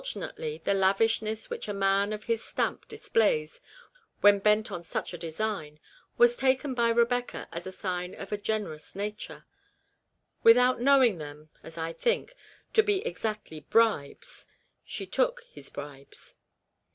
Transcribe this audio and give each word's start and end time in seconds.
229 0.03 0.31
innately 0.33 0.63
the 0.63 0.73
lavishness 0.73 1.47
which 1.51 1.67
a 1.67 1.75
man 1.75 2.11
of 2.11 2.23
his 2.23 2.43
stamp 2.43 2.87
displays, 2.87 3.61
when 4.21 4.39
bent 4.39 4.71
on 4.71 4.81
such 4.81 5.13
a 5.13 5.17
design, 5.19 5.79
was 6.17 6.35
taken 6.37 6.73
by 6.73 6.89
Eebecca 6.91 7.47
as 7.51 7.67
a 7.67 7.71
sign 7.71 8.15
of 8.15 8.31
a 8.31 8.37
generous 8.39 8.95
nature; 8.95 9.45
without 10.41 10.81
knowing 10.81 11.19
them 11.19 11.49
(as 11.61 11.77
I 11.77 11.93
think) 11.93 12.33
to 12.73 12.81
be 12.81 13.05
exactly 13.05 13.59
bribes, 13.59 14.47
she 14.83 15.05
took 15.05 15.41
his 15.51 15.69
bribes. 15.69 16.33